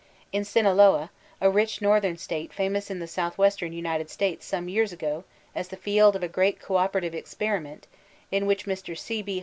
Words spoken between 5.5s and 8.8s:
as the field of a great co operative experiment in which